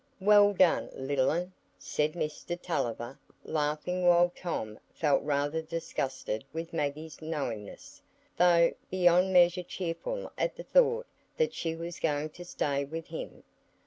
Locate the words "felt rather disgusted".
4.95-6.43